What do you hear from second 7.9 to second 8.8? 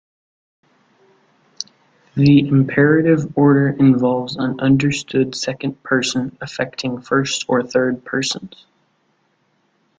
persons.